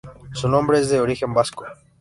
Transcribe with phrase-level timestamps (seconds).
[0.33, 1.63] Su nombre es de origen vasco.